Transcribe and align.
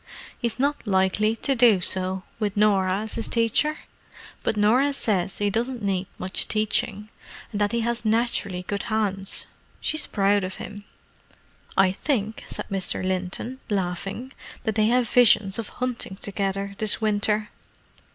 "He's 0.39 0.57
not 0.57 0.87
likely 0.87 1.35
to 1.35 1.53
do 1.53 1.79
so, 1.79 2.23
with 2.39 2.57
Norah 2.57 3.01
as 3.01 3.13
his 3.13 3.27
teacher. 3.27 3.77
But 4.41 4.57
Norah 4.57 4.93
says 4.93 5.37
he 5.37 5.51
doesn't 5.51 5.83
need 5.83 6.07
much 6.17 6.47
teaching, 6.47 7.09
and 7.51 7.61
that 7.61 7.71
he 7.71 7.81
has 7.81 8.03
naturally 8.03 8.63
good 8.63 8.81
hands. 8.89 9.45
She's 9.79 10.07
proud 10.07 10.43
of 10.43 10.55
him. 10.55 10.85
I 11.77 11.91
think," 11.91 12.43
said 12.47 12.65
Mr. 12.71 13.03
Linton, 13.05 13.59
laughing, 13.69 14.33
"that 14.63 14.73
they 14.73 14.87
have 14.87 15.07
visions 15.07 15.59
of 15.59 15.69
hunting 15.69 16.15
together 16.19 16.73
this 16.79 16.99
winter!" 16.99 17.49